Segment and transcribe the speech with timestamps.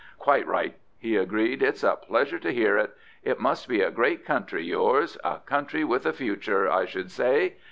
[0.17, 2.95] "Quite right," he agreed, "it's a pleasure to hear it.
[3.21, 7.57] It must be a great country, yours; a country with a future, I should say.